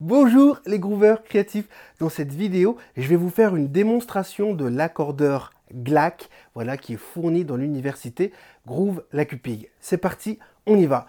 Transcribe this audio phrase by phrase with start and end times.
[0.00, 1.68] Bonjour les grooveurs créatifs.
[1.98, 6.96] Dans cette vidéo, je vais vous faire une démonstration de l'accordeur GLAC, voilà, qui est
[6.96, 8.32] fourni dans l'université
[8.64, 9.70] Groove Lacupig.
[9.80, 11.08] C'est parti, on y va.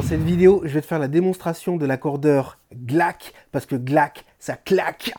[0.00, 4.24] dans cette vidéo, je vais te faire la démonstration de l'accordeur GLAC, parce que GLAC,
[4.40, 5.12] ça claque.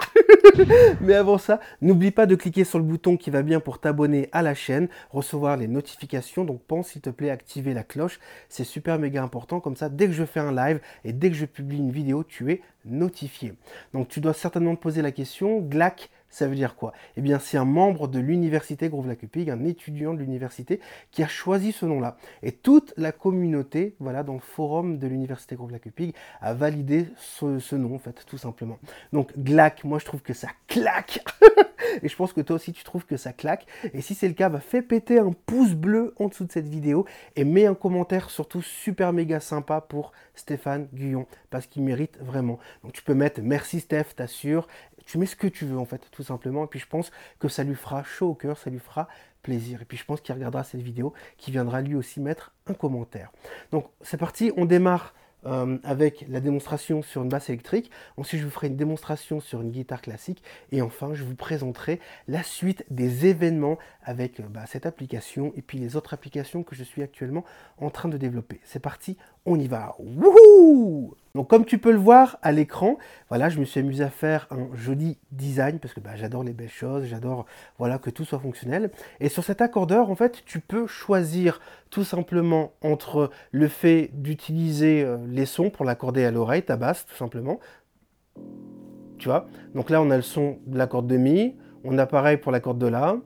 [1.01, 4.27] Mais avant ça, n'oublie pas de cliquer sur le bouton qui va bien pour t'abonner
[4.33, 6.43] à la chaîne, recevoir les notifications.
[6.43, 8.19] Donc pense s'il te plaît à activer la cloche,
[8.49, 9.59] c'est super méga important.
[9.59, 12.23] Comme ça, dès que je fais un live et dès que je publie une vidéo,
[12.23, 13.53] tu es notifié.
[13.93, 16.93] Donc tu dois certainement te poser la question, GLAC, ça veut dire quoi?
[17.17, 20.79] Eh bien, c'est un membre de l'université Groove-Lacupig, un étudiant de l'université
[21.11, 22.17] qui a choisi ce nom-là.
[22.41, 27.95] Et toute la communauté, voilà, dans le forum de l'université Groove-Lacupig, a validé ce, nom,
[27.95, 28.79] en fait, tout simplement.
[29.13, 31.23] Donc, GLAC, moi, je trouve que ça claque
[32.03, 33.65] Et je pense que toi aussi, tu trouves que ça claque.
[33.93, 36.67] Et si c'est le cas, bah, fais péter un pouce bleu en dessous de cette
[36.67, 42.17] vidéo et mets un commentaire surtout super méga sympa pour Stéphane Guyon, parce qu'il mérite
[42.21, 42.59] vraiment.
[42.83, 44.67] Donc, tu peux mettre «Merci Steph, t'assures»
[45.11, 46.63] tu mets ce que tu veux en fait, tout simplement.
[46.63, 49.09] Et puis je pense que ça lui fera chaud au cœur, ça lui fera
[49.41, 49.81] plaisir.
[49.81, 53.29] Et puis je pense qu'il regardera cette vidéo, qu'il viendra lui aussi mettre un commentaire.
[53.71, 55.13] Donc c'est parti, on démarre
[55.45, 57.91] euh, avec la démonstration sur une basse électrique.
[58.15, 60.43] Ensuite, je vous ferai une démonstration sur une guitare classique.
[60.71, 65.61] Et enfin, je vous présenterai la suite des événements avec euh, bah, cette application et
[65.61, 67.43] puis les autres applications que je suis actuellement
[67.79, 68.61] en train de développer.
[68.63, 69.93] C'est parti, on y va.
[69.99, 72.97] Wouhou donc comme tu peux le voir à l'écran,
[73.29, 76.53] voilà, je me suis amusé à faire un joli design parce que bah, j'adore les
[76.53, 77.45] belles choses, j'adore
[77.77, 78.91] voilà que tout soit fonctionnel.
[79.19, 85.03] Et sur cet accordeur, en fait, tu peux choisir tout simplement entre le fait d'utiliser
[85.03, 87.59] euh, les sons pour l'accorder à l'oreille, ta basse tout simplement.
[89.17, 89.47] Tu vois?
[89.75, 92.51] Donc là, on a le son de la corde de mi, on a pareil pour
[92.51, 93.17] la corde de la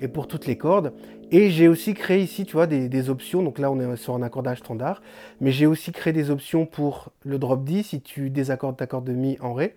[0.00, 0.92] et pour toutes les cordes.
[1.30, 3.42] Et j'ai aussi créé ici, tu vois, des, options.
[3.42, 5.02] Donc là, on est sur un accordage standard.
[5.40, 7.82] Mais j'ai aussi créé des options pour le drop D.
[7.82, 9.76] Si tu désaccordes ta corde de Mi en Ré,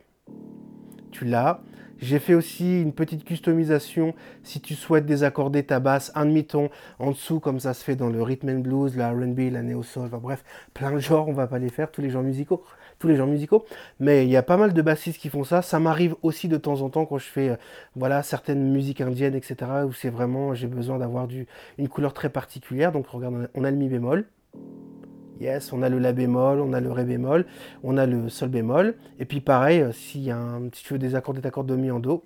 [1.11, 1.61] tu l'as.
[1.99, 4.13] J'ai fait aussi une petite customisation
[4.43, 8.09] si tu souhaites désaccorder ta basse un demi-ton en dessous, comme ça se fait dans
[8.09, 10.43] le rhythm and blues, la R&B, la neo soul, enfin bref,
[10.75, 12.63] plein de genres, on va pas les faire, tous les genres musicaux,
[12.99, 13.65] tous les genres musicaux.
[13.99, 15.61] Mais il y a pas mal de bassistes qui font ça.
[15.61, 17.55] Ça m'arrive aussi de temps en temps quand je fais, euh,
[17.95, 19.55] voilà, certaines musiques indiennes, etc.,
[19.87, 21.27] où c'est vraiment, j'ai besoin d'avoir
[21.77, 22.91] une couleur très particulière.
[22.91, 24.25] Donc regarde, on a le mi bémol.
[25.39, 27.45] Yes, on a le La bémol, on a le Ré bémol,
[27.83, 28.95] on a le Sol bémol.
[29.19, 32.25] Et puis pareil, euh, si, un, tu veux désaccorder ta corde de Mi en Do,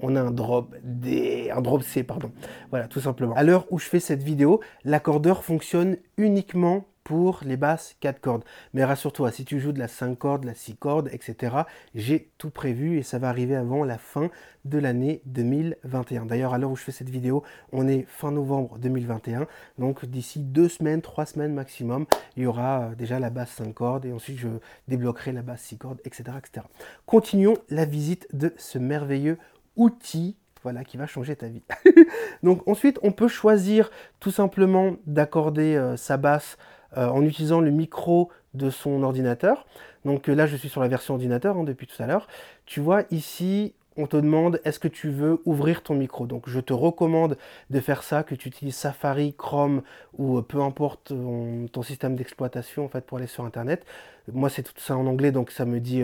[0.00, 2.30] on a un drop D, un drop C, pardon.
[2.70, 3.34] Voilà, tout simplement.
[3.34, 8.44] À l'heure où je fais cette vidéo, l'accordeur fonctionne uniquement pour les basses 4 cordes.
[8.72, 11.56] Mais rassure-toi, si tu joues de la 5 cordes, la 6 cordes, etc.,
[11.94, 14.30] j'ai tout prévu et ça va arriver avant la fin
[14.64, 16.24] de l'année 2021.
[16.26, 17.42] D'ailleurs, à l'heure où je fais cette vidéo,
[17.72, 19.46] on est fin novembre 2021.
[19.78, 22.06] Donc d'ici deux semaines, trois semaines maximum,
[22.36, 24.48] il y aura euh, déjà la basse 5 cordes et ensuite je
[24.88, 26.38] débloquerai la basse 6 cordes, etc..
[27.04, 29.38] Continuons la visite de ce merveilleux
[29.76, 31.62] outil voilà, qui va changer ta vie.
[32.42, 36.56] Donc ensuite, on peut choisir tout simplement d'accorder euh, sa basse
[36.96, 39.66] euh, en utilisant le micro de son ordinateur.
[40.04, 42.28] Donc euh, là, je suis sur la version ordinateur hein, depuis tout à l'heure.
[42.66, 46.26] Tu vois, ici, on te demande est-ce que tu veux ouvrir ton micro?
[46.26, 47.36] Donc je te recommande
[47.70, 49.82] de faire ça, que tu utilises Safari, Chrome
[50.18, 51.12] ou euh, peu importe
[51.72, 53.84] ton, système d'exploitation en fait pour aller sur Internet.
[54.32, 56.02] Moi c'est tout ça en anglais donc ça me dit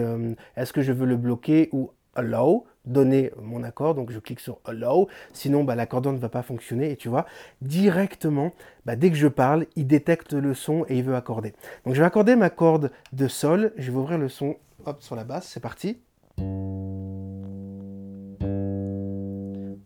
[0.56, 4.58] est-ce que je veux le bloquer ou allow donner mon accord, donc je clique sur
[4.64, 7.26] Allow, sinon bah, l'accordeur ne va pas fonctionner et tu vois,
[7.62, 8.52] directement,
[8.86, 11.52] bah, dès que je parle, il détecte le son et il veut accorder.
[11.84, 14.56] Donc je vais accorder ma corde de Sol, je vais ouvrir le son
[14.86, 16.00] hop, sur la basse, c'est parti.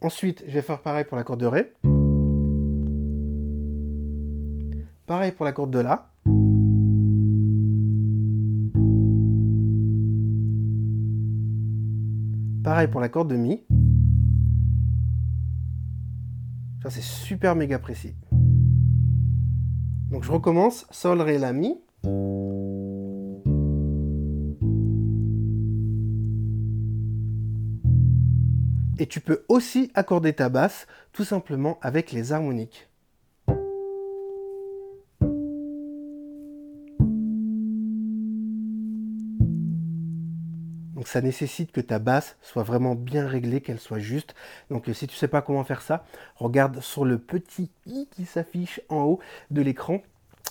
[0.01, 1.73] Ensuite, je vais faire pareil pour la corde de Ré.
[5.07, 6.14] Pareil pour la corde de La.
[12.65, 13.63] Pareil pour la corde de Mi.
[16.83, 18.15] Ça c'est super méga précis.
[20.11, 21.75] Donc je recommence, Sol, Ré, La, Mi.
[28.99, 32.89] Et tu peux aussi accorder ta basse tout simplement avec les harmoniques.
[41.05, 44.35] Donc ça nécessite que ta basse soit vraiment bien réglée, qu'elle soit juste.
[44.71, 46.03] Donc si tu ne sais pas comment faire ça,
[46.35, 49.21] regarde sur le petit i qui s'affiche en haut
[49.51, 50.01] de l'écran.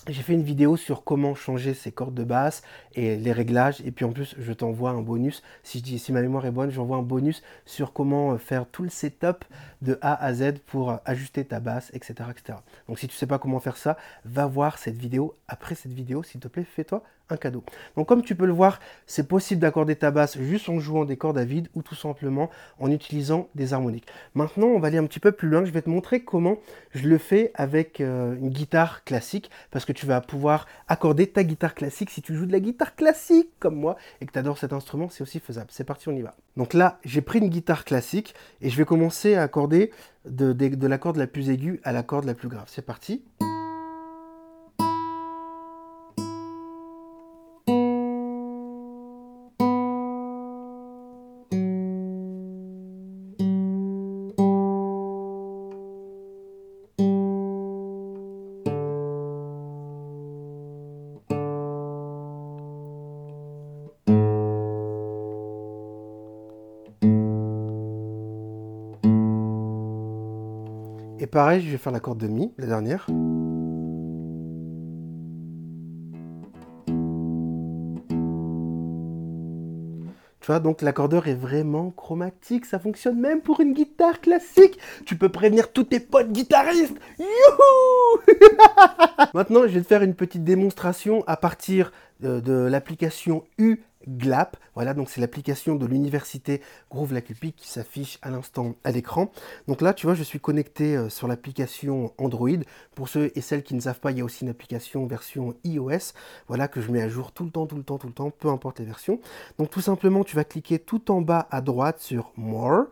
[0.08, 2.62] j'ai fait une vidéo sur comment changer ses cordes de basse
[2.94, 3.82] et les réglages.
[3.84, 5.42] Et puis en plus, je t'envoie un bonus.
[5.64, 8.68] Si, je dis, si ma mémoire est bonne, j'envoie un bonus sur comment euh, faire
[8.68, 9.46] tout le setup
[9.82, 12.30] de A à Z pour ajuster ta basse, etc.
[12.30, 12.60] etc.
[12.88, 15.36] Donc si tu ne sais pas comment faire ça, va voir cette vidéo.
[15.48, 17.64] Après cette vidéo, s'il te plaît, fais-toi un cadeau.
[17.96, 21.18] Donc comme tu peux le voir, c'est possible d'accorder ta basse juste en jouant des
[21.18, 22.50] cordes à vide ou tout simplement
[22.80, 24.08] en utilisant des harmoniques.
[24.36, 25.66] Maintenant, on va aller un petit peu plus loin.
[25.66, 26.58] Je vais te montrer comment
[26.92, 31.44] je le fais avec euh, une guitare classique parce que tu vas pouvoir accorder ta
[31.44, 34.58] guitare classique si tu joues de la guitare classique comme moi et que tu adores
[34.58, 35.68] cet instrument, c'est aussi faisable.
[35.72, 36.36] C'est parti, on y va.
[36.58, 39.92] Donc là, j'ai pris une guitare classique et je vais commencer à accorder
[40.26, 42.66] de, de la corde la plus aiguë à la corde la plus grave.
[42.68, 43.24] C'est parti.
[71.34, 73.08] Pareil, je vais faire la corde de Mi, la dernière.
[80.40, 84.78] Tu vois, donc l'accordeur est vraiment chromatique, ça fonctionne même pour une guitare classique.
[85.06, 86.98] Tu peux prévenir tous tes potes guitaristes.
[87.18, 88.22] Youhou
[89.34, 94.58] Maintenant, je vais te faire une petite démonstration à partir de, de l'application U GLAP.
[94.76, 99.32] Voilà, donc c'est l'application de l'université Groove Lacupic qui s'affiche à l'instant à l'écran.
[99.68, 102.50] Donc là, tu vois, je suis connecté euh, sur l'application Android.
[102.96, 105.56] Pour ceux et celles qui ne savent pas, il y a aussi une application version
[105.64, 106.14] iOS,
[106.48, 108.32] voilà, que je mets à jour tout le temps, tout le temps, tout le temps,
[108.32, 109.20] peu importe les versions.
[109.58, 112.86] Donc tout simplement, tu vas cliquer tout en bas à droite sur More.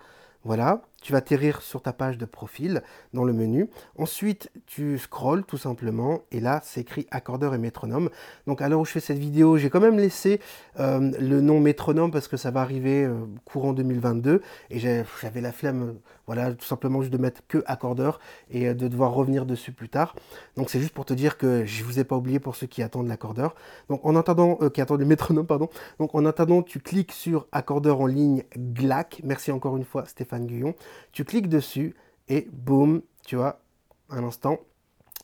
[0.43, 2.81] Voilà, tu vas atterrir sur ta page de profil
[3.13, 3.67] dans le menu.
[3.97, 8.09] Ensuite, tu scrolls tout simplement et là, c'est écrit accordeur et métronome.
[8.47, 10.39] Donc à l'heure où je fais cette vidéo, j'ai quand même laissé
[10.79, 15.51] euh, le nom métronome parce que ça va arriver euh, courant 2022 et j'avais la
[15.51, 15.95] flemme,
[16.27, 18.19] voilà, tout simplement juste de mettre que accordeur
[18.51, 20.15] et euh, de devoir revenir dessus plus tard.
[20.55, 22.83] Donc c'est juste pour te dire que je vous ai pas oublié pour ceux qui
[22.83, 23.55] attendent l'accordeur.
[23.89, 25.69] Donc en attendant, qui attendent le métronome, pardon.
[25.99, 29.21] Donc en attendant, tu cliques sur accordeur en ligne GLAC.
[29.23, 30.75] Merci encore une fois Stéphane Guyon.
[31.11, 31.95] Tu cliques dessus
[32.27, 33.61] et boum, tu vois,
[34.09, 34.59] un instant,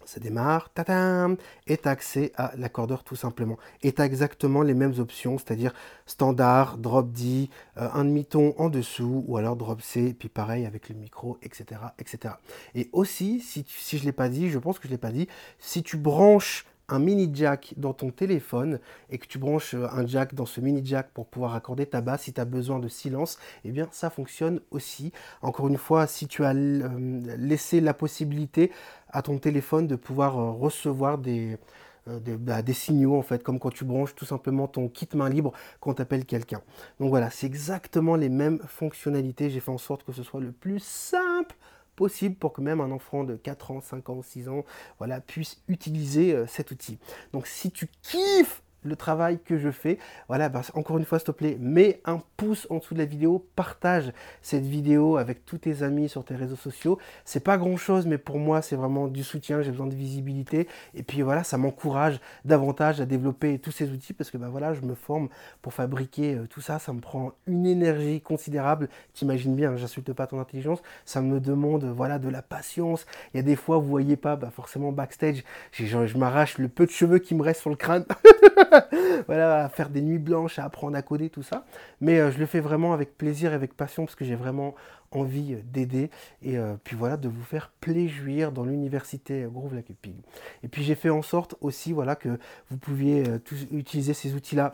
[0.08, 1.36] ça démarre, tatam,
[1.68, 3.58] et tu as accès à l'accordeur tout simplement.
[3.84, 5.74] Et tu as exactement les mêmes options, c'est-à-dire
[6.06, 10.90] standard, drop D, euh, un demi-ton en dessous, ou alors drop C, puis pareil avec
[10.90, 11.82] le micro, etc.
[12.00, 12.36] etc.
[12.74, 15.02] Et aussi, si, si je ne l'ai pas dit, je pense que je ne l'ai
[15.02, 15.28] pas dit,
[15.60, 18.80] si tu branches un mini jack dans ton téléphone
[19.10, 22.02] et que tu branches euh, un jack dans ce mini jack pour pouvoir accorder ta
[22.02, 25.12] basse si tu as besoin de silence, eh bien ça fonctionne aussi.
[25.42, 28.72] Encore une fois, si tu as euh, laissé la possibilité
[29.10, 31.58] à ton téléphone de pouvoir euh, recevoir des,
[32.06, 35.52] bah, des, signaux en fait, comme quand tu branches tout simplement ton kit main libre
[35.82, 36.62] quand tu appelles quelqu'un.
[37.02, 39.50] Donc voilà, c'est exactement les mêmes fonctionnalités.
[39.50, 41.56] J'ai fait en sorte que ce soit le plus simple
[41.98, 44.64] possible pour que même un enfant de 4 ans, 5 ans, 6 ans,
[45.00, 47.00] voilà, puisse utiliser euh, cet outil.
[47.34, 49.98] Donc si tu kiffes le travail que je fais.
[50.28, 53.06] Voilà, bah, encore une fois, s'il te plaît, mets un pouce en dessous de la
[53.06, 54.12] vidéo, partage
[54.42, 56.98] cette vidéo avec tous tes amis sur tes réseaux sociaux.
[57.26, 59.62] C'est pas grand chose, mais pour moi, c'est vraiment du soutien.
[59.62, 60.68] J'ai besoin de visibilité.
[60.96, 64.74] Et puis voilà, ça m'encourage davantage à développer tous ces outils parce que bah, voilà,
[64.74, 65.30] je me forme
[65.62, 66.80] pour fabriquer euh, tout ça.
[66.80, 68.90] Ça me prend une énergie considérable.
[69.14, 70.82] T'imagines bien, j'insulte pas ton intelligence.
[71.06, 73.06] Ça me demande voilà, de la patience.
[73.34, 76.68] Il y a des fois, vous voyez pas, bah, forcément, backstage, je, je m'arrache le
[76.68, 78.06] peu de cheveux qui me reste sur le crâne.
[79.28, 81.66] voilà, faire des nuits blanches, à apprendre à coder, tout ça.
[82.02, 84.76] Mais euh, je le fais vraiment avec plaisir et avec passion parce que j'ai vraiment
[85.12, 86.10] envie euh, d'aider
[86.42, 90.16] et euh, puis voilà de vous faire plaisir dans l'université Groove Like Pig.
[90.64, 92.38] Et puis j'ai fait en sorte aussi voilà que
[92.70, 93.24] vous pouviez
[93.72, 94.74] utiliser ces outils-là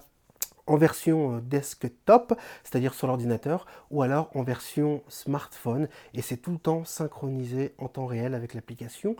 [0.65, 6.57] en version desktop, c'est-à-dire sur l'ordinateur, ou alors en version smartphone, et c'est tout le
[6.57, 9.17] temps synchronisé en temps réel avec l'application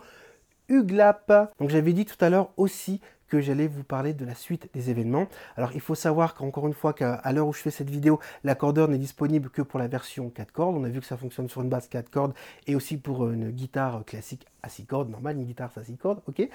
[0.68, 1.52] UGLAP.
[1.58, 3.00] Donc j'avais dit tout à l'heure aussi
[3.34, 5.26] que j'allais vous parler de la suite des événements.
[5.56, 8.86] Alors il faut savoir qu'encore une fois qu'à l'heure où je fais cette vidéo, l'accordeur
[8.86, 10.76] n'est disponible que pour la version 4 cordes.
[10.76, 12.32] On a vu que ça fonctionne sur une basse 4 cordes
[12.68, 16.20] et aussi pour une guitare classique à 6 cordes, normale, une guitare à 6 cordes,
[16.28, 16.48] ok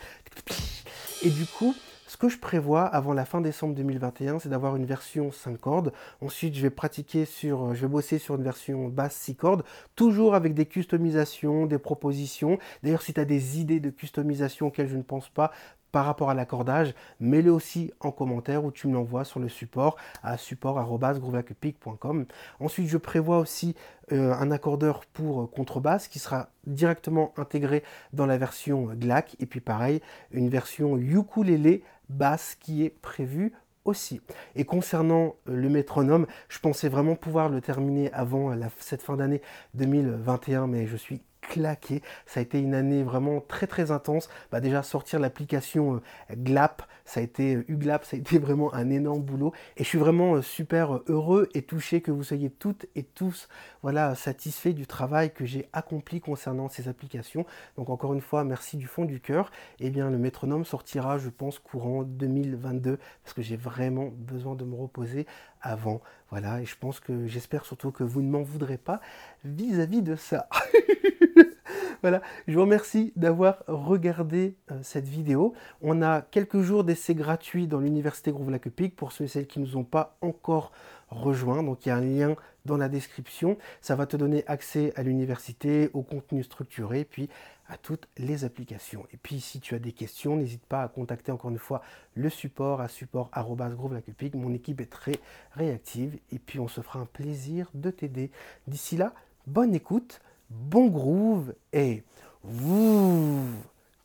[1.23, 1.75] Et du coup,
[2.07, 5.93] ce que je prévois avant la fin décembre 2021, c'est d'avoir une version 5 cordes.
[6.21, 9.63] Ensuite, je vais pratiquer sur, je vais bosser sur une version basse 6 cordes,
[9.95, 12.57] toujours avec des customisations, des propositions.
[12.81, 15.51] D'ailleurs, si tu as des idées de customisation auxquelles je ne pense pas,
[15.91, 19.97] par rapport à l'accordage, mets-le aussi en commentaire ou tu me l'envoies sur le support
[20.23, 22.25] à support.groovelikepic.com.
[22.59, 23.75] Ensuite, je prévois aussi
[24.11, 29.35] euh, un accordeur pour contrebasse qui sera directement intégré dans la version GLAC.
[29.39, 33.53] Et puis pareil, une version ukulélé basse qui est prévue
[33.85, 34.21] aussi.
[34.55, 39.41] Et concernant euh, le métronome, je pensais vraiment pouvoir le terminer avant cette fin d'année
[39.75, 42.01] 2021, mais je suis claqué.
[42.25, 44.29] Ça a été une année vraiment très très intense.
[44.51, 48.73] Bah, déjà sortir l'application euh, GLAP, ça a été euh, UGLAP, ça a été vraiment
[48.73, 49.53] un énorme boulot.
[49.77, 53.47] Et je suis vraiment euh, super heureux et touché que vous soyez toutes et tous
[53.81, 57.45] voilà, satisfaits du travail que j'ai accompli concernant ces applications.
[57.77, 59.51] Donc encore une fois, merci du fond du cœur.
[59.79, 64.55] Et eh bien le métronome sortira, je pense, courant 2022 parce que j'ai vraiment besoin
[64.55, 65.25] de me reposer
[65.61, 66.01] avant.
[66.29, 69.01] Voilà, et je pense que j'espère surtout que vous ne m'en voudrez pas
[69.43, 70.47] vis à -vis de ça.
[72.01, 75.53] voilà, je vous remercie d'avoir regardé euh, cette vidéo.
[75.81, 79.59] On a quelques jours d'essai gratuits dans l'université Groove Lac pour ceux et celles qui
[79.59, 80.71] ne nous ont pas encore
[81.09, 81.63] rejoints.
[81.63, 82.35] Donc il y a un lien
[82.69, 83.57] dans la description.
[83.81, 87.29] Ça va te donner accès à l'université, au contenu structuré, puis
[87.67, 89.05] à toutes les applications.
[89.13, 91.81] Et puis si tu as des questions, n'hésite pas à contacter encore une fois
[92.15, 94.35] le support à support.groovelacupic.
[94.35, 95.19] Mon équipe est très
[95.51, 98.31] réactive et puis on se fera un plaisir de t'aider.
[98.67, 99.13] D'ici là,
[99.45, 102.03] bonne écoute bon groove et
[102.43, 103.45] woo,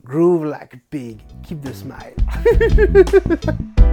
[0.04, 1.20] groove like a pig.
[1.42, 2.14] Keep the smile.